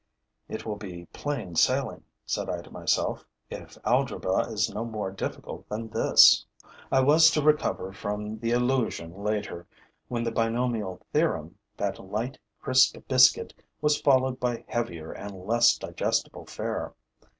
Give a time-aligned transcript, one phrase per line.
[0.49, 5.69] 'It will be plain sailing,' said I to myself, 'if algebra is no more difficult
[5.69, 6.43] than this.'
[6.91, 9.67] I was to recover from the illusion later,
[10.07, 16.47] when the binomial theorem, that light, crisp biscuit, was followed by heavier and less digestible
[16.47, 16.95] fare.